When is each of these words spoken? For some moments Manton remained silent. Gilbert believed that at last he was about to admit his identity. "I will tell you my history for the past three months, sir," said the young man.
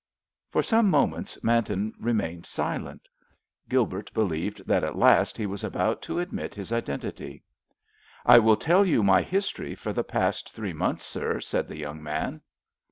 For 0.49 0.63
some 0.63 0.89
moments 0.89 1.37
Manton 1.43 1.93
remained 1.99 2.47
silent. 2.47 3.07
Gilbert 3.69 4.11
believed 4.15 4.65
that 4.65 4.83
at 4.83 4.95
last 4.97 5.37
he 5.37 5.45
was 5.45 5.63
about 5.63 6.01
to 6.01 6.17
admit 6.17 6.55
his 6.55 6.71
identity. 6.73 7.43
"I 8.25 8.39
will 8.39 8.57
tell 8.57 8.83
you 8.83 9.03
my 9.03 9.21
history 9.21 9.75
for 9.75 9.93
the 9.93 10.03
past 10.03 10.53
three 10.53 10.73
months, 10.73 11.03
sir," 11.05 11.39
said 11.39 11.67
the 11.67 11.77
young 11.77 12.01
man. 12.01 12.41